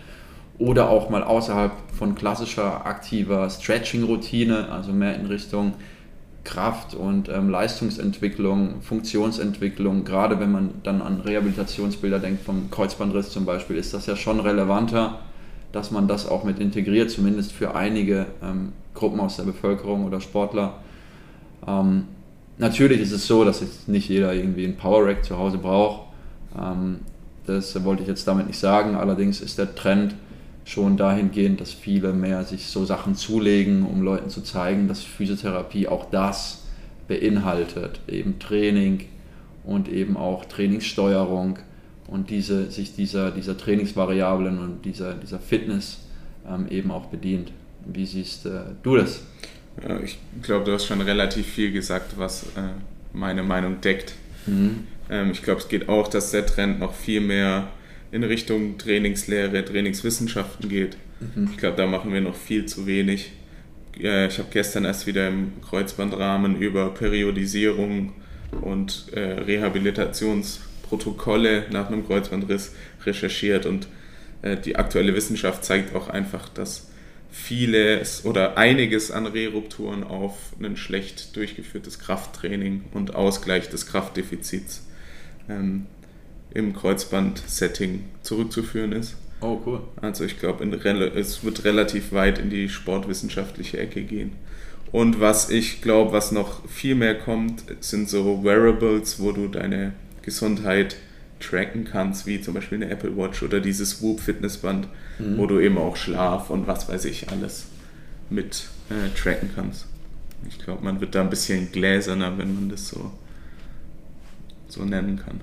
[0.59, 5.75] oder auch mal außerhalb von klassischer aktiver Stretching-Routine, also mehr in Richtung
[6.45, 13.47] Kraft und ähm, Leistungsentwicklung, Funktionsentwicklung, gerade wenn man dann an Rehabilitationsbilder denkt, vom Kreuzbandriss zum
[13.47, 15.21] Beispiel, ist das ja schon relevanter,
[15.73, 20.21] dass man das auch mit integriert, zumindest für einige ähm, Gruppen aus der Bevölkerung oder
[20.21, 20.75] Sportler.
[21.67, 22.05] Ähm,
[22.59, 26.09] natürlich ist es so, dass jetzt nicht jeder irgendwie ein Power Rack zu Hause braucht.
[26.59, 27.01] Ähm,
[27.47, 30.15] das wollte ich jetzt damit nicht sagen, allerdings ist der Trend,
[30.65, 35.89] schon dahingehend, dass viele mehr sich so Sachen zulegen, um Leuten zu zeigen, dass Physiotherapie
[35.89, 36.65] auch das
[37.07, 39.05] beinhaltet, eben Training
[39.65, 41.59] und eben auch Trainingssteuerung
[42.07, 46.01] und diese, sich dieser, dieser Trainingsvariablen und dieser, dieser Fitness
[46.49, 47.53] ähm, eben auch bedient.
[47.87, 49.23] Wie siehst äh, du das?
[49.83, 52.71] Ja, ich glaube, du hast schon relativ viel gesagt, was äh,
[53.13, 54.15] meine Meinung deckt.
[54.47, 54.87] Mhm.
[55.11, 57.69] Ähm, ich glaube, es geht auch, dass der Trend noch viel mehr
[58.13, 60.97] in Richtung Trainingslehre, Trainingswissenschaften geht.
[61.21, 61.49] Mhm.
[61.51, 63.33] Ich glaube, da machen wir noch viel zu wenig.
[64.01, 68.13] äh, ich habe gestern erst wieder im Kreuzbandrahmen über Periodisierung
[68.61, 73.89] und äh, Rehabilitationsprotokolle nach einem Kreuzbandriss recherchiert und
[74.43, 76.89] äh, die aktuelle Wissenschaft zeigt auch einfach, dass
[77.35, 84.87] vieles oder einiges an Rerupturen auf ein schlecht durchgeführtes Krafttraining und Ausgleich des Kraftdefizits
[85.49, 85.87] ähm,
[86.55, 89.17] im Kreuzband-Setting zurückzuführen ist.
[89.41, 89.81] Oh, cool.
[90.01, 94.33] Also ich glaube, es wird relativ weit in die sportwissenschaftliche Ecke gehen.
[94.93, 99.93] Und was ich glaube, was noch viel mehr kommt, sind so Wearables, wo du deine
[100.23, 100.97] Gesundheit
[101.45, 105.39] tracken kannst, wie zum Beispiel eine Apple Watch oder dieses Whoop Fitnessband, mhm.
[105.39, 107.67] wo du eben auch Schlaf und was weiß ich alles
[108.31, 109.87] mit äh, tracken kannst.
[110.49, 113.13] Ich glaube, man wird da ein bisschen gläserner, wenn man das so,
[114.69, 115.41] so nennen kann.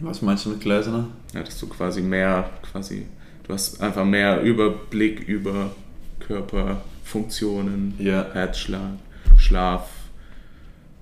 [0.00, 1.08] Was meinst du mit gläserner?
[1.32, 3.06] Ja, dass du quasi mehr, quasi,
[3.44, 5.74] du hast einfach mehr Überblick über
[6.20, 8.26] Körperfunktionen, ja.
[8.32, 8.98] Herzschlag,
[9.36, 9.88] Schlaf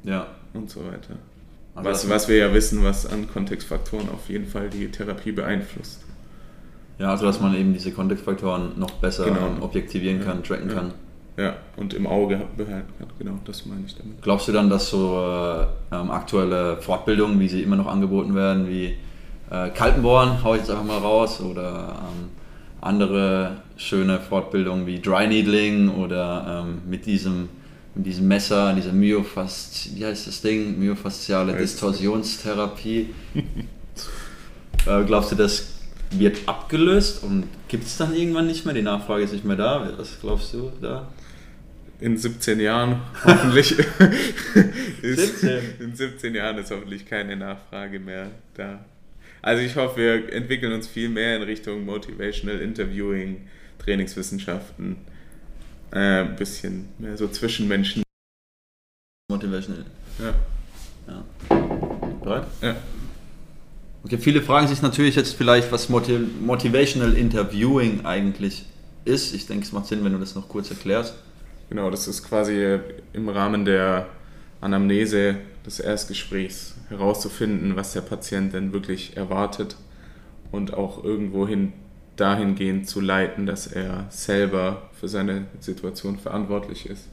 [0.03, 0.27] ja.
[0.53, 1.17] und so weiter.
[1.75, 6.03] Was, was wir ja wissen, was an Kontextfaktoren auf jeden Fall die Therapie beeinflusst.
[6.99, 9.53] Ja, also dass man eben diese Kontextfaktoren noch besser genau.
[9.61, 10.75] objektivieren kann, tracken ja.
[10.75, 10.93] kann.
[11.37, 13.09] Ja, und im Auge behalten kann.
[13.19, 14.21] Genau, das meine ich damit.
[14.21, 18.69] Glaubst du dann, dass so äh, ähm, aktuelle Fortbildungen, wie sie immer noch angeboten werden,
[18.69, 18.97] wie
[19.51, 22.29] äh, Kaltenbohren, hau ich jetzt einfach mal raus, oder ähm,
[22.83, 27.49] andere schöne Fortbildungen wie Dry Needling oder ähm, mit diesem
[27.95, 30.79] mit diesem Messer, dieser Myofaszt, wie heißt das Ding?
[30.79, 33.15] Myofasziale Distorsionstherapie.
[34.87, 35.73] äh, glaubst du, das
[36.11, 38.75] wird abgelöst und gibt es dann irgendwann nicht mehr?
[38.75, 39.93] Die Nachfrage ist nicht mehr da.
[39.97, 41.09] Was glaubst du da?
[42.01, 43.79] In 17 Jahren hoffentlich.
[45.03, 45.61] ist, 17.
[45.81, 48.85] In 17 Jahren ist hoffentlich keine Nachfrage mehr da.
[49.43, 53.49] Also ich hoffe, wir entwickeln uns viel mehr in Richtung Motivational Interviewing,
[53.79, 54.97] Trainingswissenschaften,
[55.93, 58.03] äh, ein bisschen mehr so Zwischenmenschen.
[59.31, 59.85] Motivational.
[60.19, 60.35] Ja.
[61.09, 61.25] ja.
[62.23, 62.47] Bereit?
[62.61, 62.77] Ja.
[64.03, 68.65] Okay, viele fragen sich natürlich jetzt vielleicht, was Motiv Motivational Interviewing eigentlich
[69.05, 69.35] ist.
[69.35, 71.15] Ich denke, es macht Sinn, wenn du das noch kurz erklärst.
[71.69, 72.79] Genau, das ist quasi
[73.13, 74.07] im Rahmen der
[74.61, 79.77] Anamnese des Erstgesprächs herauszufinden, was der Patient denn wirklich erwartet
[80.51, 81.73] und auch irgendwohin
[82.21, 87.09] dahingehend zu leiten, dass er selber für seine Situation verantwortlich ist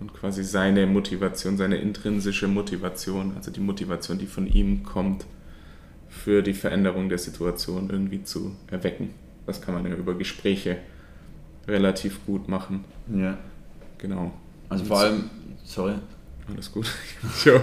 [0.00, 5.26] und quasi seine Motivation, seine intrinsische Motivation, also die Motivation, die von ihm kommt,
[6.08, 9.10] für die Veränderung der Situation irgendwie zu erwecken.
[9.46, 10.78] Das kann man ja über Gespräche
[11.66, 12.84] relativ gut machen.
[13.14, 13.38] Ja.
[13.98, 14.32] Genau.
[14.68, 15.30] Also vor allem,
[15.64, 15.94] sorry.
[16.48, 16.90] Alles gut.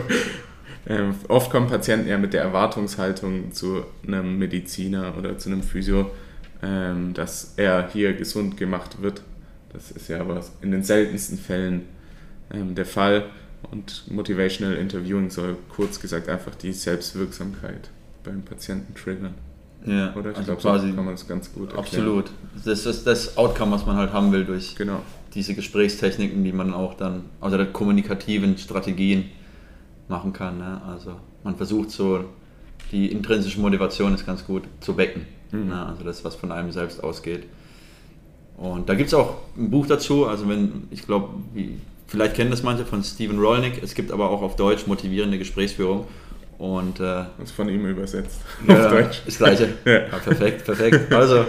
[0.88, 6.12] ähm, oft kommen Patienten ja mit der Erwartungshaltung zu einem Mediziner oder zu einem Physio,
[6.62, 9.24] ähm, dass er hier gesund gemacht wird.
[9.72, 11.84] Das ist ja aber in den seltensten Fällen
[12.52, 13.26] ähm, der Fall.
[13.72, 17.90] Und Motivational Interviewing soll kurz gesagt einfach die Selbstwirksamkeit
[18.24, 19.36] beim Patienten triggern.
[19.86, 21.86] Ja, Oder ich also glaube, so kann man das ganz gut erklären.
[21.86, 22.32] Absolut.
[22.66, 25.02] Das ist das Outcome, was man halt haben will durch genau.
[25.34, 29.30] diese Gesprächstechniken, die man auch dann, also der kommunikativen Strategien
[30.10, 30.58] machen kann.
[30.58, 30.82] Ne?
[30.86, 32.26] Also man versucht so,
[32.92, 35.26] die intrinsische Motivation ist ganz gut zu wecken.
[35.52, 35.68] Mhm.
[35.68, 35.86] Ne?
[35.86, 37.44] Also das, was von einem selbst ausgeht.
[38.58, 41.30] Und da gibt es auch ein Buch dazu, also wenn, ich glaube,
[42.08, 46.06] vielleicht kennen das manche von Steven Rollnick, es gibt aber auch auf Deutsch motivierende Gesprächsführung.
[46.58, 48.42] Und, äh, das ist von ihm übersetzt.
[48.68, 49.22] Ja, auf Deutsch.
[49.26, 49.70] Das gleiche.
[49.86, 49.94] Ja.
[49.94, 50.18] ja.
[50.18, 51.14] perfekt, perfekt.
[51.14, 51.46] Also,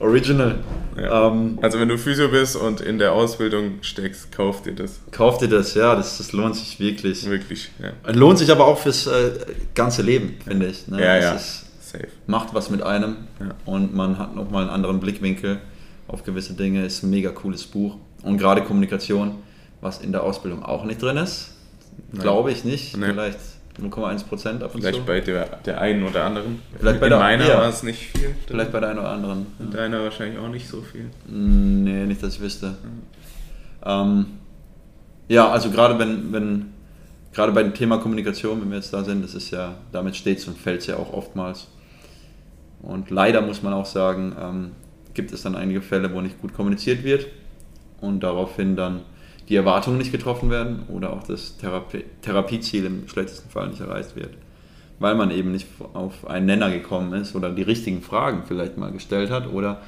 [0.00, 0.56] Original.
[0.96, 1.28] Ja.
[1.28, 5.00] Ähm, also wenn du Physio bist und in der Ausbildung steckst, kauf dir das.
[5.10, 7.28] Kauf dir das, ja, das, das lohnt sich wirklich.
[7.28, 8.12] Wirklich, ja.
[8.12, 9.32] Lohnt sich aber auch fürs äh,
[9.74, 10.88] ganze Leben, finde ich.
[10.88, 11.02] Ne?
[11.02, 11.34] Ja, das ja.
[11.34, 12.08] Ist, Safe.
[12.26, 13.54] Macht was mit einem ja.
[13.64, 15.58] und man hat nochmal einen anderen Blickwinkel
[16.08, 16.84] auf gewisse Dinge.
[16.84, 17.96] Ist ein mega cooles Buch.
[18.22, 19.36] Und gerade Kommunikation,
[19.80, 21.52] was in der Ausbildung auch nicht drin ist,
[22.18, 22.96] glaube ich nicht.
[22.96, 23.12] Nein.
[23.12, 23.38] Vielleicht
[23.80, 25.04] 0,1 Prozent ab und Vielleicht zu.
[25.06, 26.60] bei der, der einen oder anderen.
[26.78, 27.58] Vielleicht bei In der- meiner ja.
[27.58, 28.34] war es nicht viel.
[28.46, 29.46] Vielleicht bei der einen oder anderen.
[29.58, 31.04] In deiner wahrscheinlich auch nicht so viel.
[31.26, 32.74] Mm, Nee, nicht, dass ich wüsste.
[33.84, 34.26] Ähm,
[35.28, 36.72] ja, also gerade wenn, wenn,
[37.32, 40.46] gerade bei dem Thema Kommunikation, wenn wir jetzt da sind, das ist ja, damit steht
[40.46, 41.68] und fällt es ja auch oftmals.
[42.82, 44.70] Und leider muss man auch sagen, ähm,
[45.14, 47.26] gibt es dann einige Fälle, wo nicht gut kommuniziert wird
[48.00, 49.02] und daraufhin dann
[49.48, 54.14] die Erwartungen nicht getroffen werden oder auch das Therapie Therapieziel im schlechtesten Fall nicht erreicht
[54.16, 54.30] wird.
[54.98, 58.92] Weil man eben nicht auf einen Nenner gekommen ist oder die richtigen Fragen vielleicht mal
[58.92, 59.80] gestellt hat oder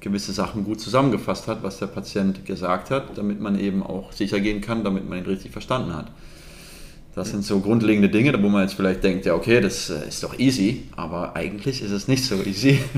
[0.00, 4.40] gewisse Sachen gut zusammengefasst hat, was der Patient gesagt hat, damit man eben auch sicher
[4.40, 6.06] gehen kann, damit man ihn richtig verstanden hat.
[7.20, 10.22] Das sind so grundlegende Dinge, wo man jetzt vielleicht denkt, ja okay, das äh, ist
[10.22, 12.80] doch easy, aber eigentlich ist es nicht so easy.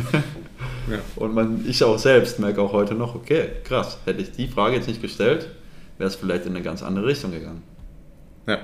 [0.91, 0.99] Ja.
[1.15, 4.75] Und man, ich auch selbst merke auch heute noch, okay, krass, hätte ich die Frage
[4.75, 5.49] jetzt nicht gestellt,
[5.97, 7.63] wäre es vielleicht in eine ganz andere Richtung gegangen.
[8.49, 8.59] Ja.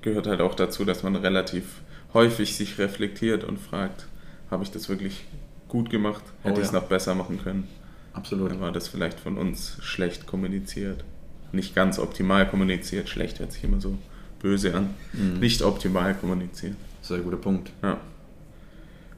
[0.00, 1.82] Gehört halt auch dazu, dass man relativ
[2.14, 4.06] häufig sich reflektiert und fragt,
[4.50, 5.24] habe ich das wirklich
[5.68, 6.24] gut gemacht?
[6.42, 6.80] Hätte Oh ich es ja.
[6.80, 7.68] noch besser machen können?
[8.14, 8.50] Absolut.
[8.50, 11.04] Oder war das vielleicht von uns schlecht kommuniziert?
[11.52, 13.96] Nicht ganz optimal kommuniziert, schlecht hört sich immer so
[14.40, 14.94] böse an.
[15.12, 15.40] Mhm.
[15.40, 16.74] Nicht optimal kommuniziert.
[17.02, 17.70] Sehr guter Punkt.
[17.82, 17.98] Ja.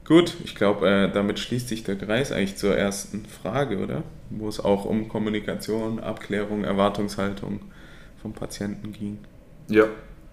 [0.04, 4.04] Gut, ich glaube, äh, damit schließt sich der Kreis eigentlich zur ersten Frage, oder?
[4.30, 7.60] Wo es auch um Kommunikation, Abklärung, Erwartungshaltung
[8.22, 9.18] vom Patienten ging.
[9.68, 9.84] Ja,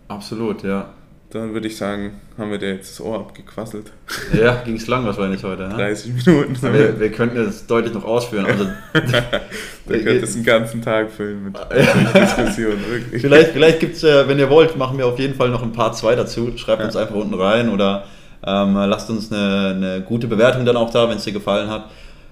[0.08, 0.93] absolut, ja.
[1.36, 3.91] Dann würde ich sagen, haben wir dir jetzt das Ohr abgequasselt.
[4.34, 5.67] Ja, ging es lang wahrscheinlich heute.
[5.67, 5.74] Ne?
[5.76, 6.58] 30 Minuten.
[6.62, 8.45] Wir, wir könnten das deutlich noch ausführen.
[8.45, 8.65] Also,
[9.88, 11.56] Du könntest einen ganzen Tag füllen mit
[12.15, 13.21] Diskussionen, wirklich.
[13.21, 15.74] vielleicht vielleicht gibt es, äh, wenn ihr wollt, machen wir auf jeden Fall noch ein
[15.74, 16.54] Part 2 dazu.
[16.56, 16.86] Schreibt Ja.
[16.88, 18.06] uns einfach unten rein oder
[18.48, 21.89] ähm, lasst uns eine, eine gute Bewertung dann auch da, wenn es dir gefallen hat.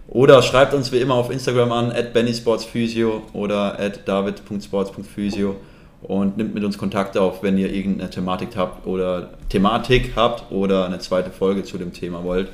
[0.08, 5.58] Oder schreibt uns wie immer auf Instagram an, at bennysportsphysio oder at david.sports.physio
[6.04, 10.86] und nimmt mit uns Kontakt auf, wenn ihr irgendeine Thematik habt oder Thematik habt oder
[10.86, 12.50] eine zweite Folge zu dem Thema wollt.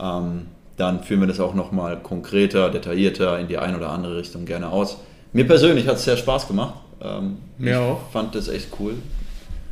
[0.00, 4.44] Ähm, dann führen wir das auch nochmal konkreter, detaillierter in die eine oder andere Richtung
[4.44, 4.98] gerne aus.
[5.32, 6.74] Mir persönlich hat es sehr Spaß gemacht.
[7.02, 8.10] Ähm, Mir ich auch.
[8.12, 8.94] fand das echt cool.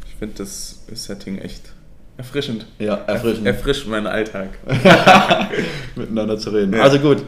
[0.09, 1.73] Ich finde das Setting echt
[2.17, 2.67] erfrischend.
[2.79, 3.47] Ja, erfrischend.
[3.47, 4.49] Erfrischt meinen Alltag.
[5.95, 6.75] miteinander zu reden.
[6.75, 6.83] Ja.
[6.83, 7.23] Also gut,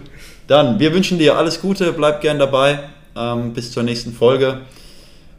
[0.49, 2.81] dann wir wünschen dir alles Gute, bleib gern dabei.
[3.17, 4.61] Ähm, bis zur nächsten Folge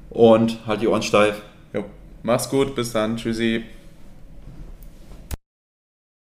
[0.10, 1.42] und halt die Ohren steif.
[1.74, 1.86] Jo.
[2.24, 3.18] Mach's gut, bis dann.
[3.18, 3.64] Tschüssi.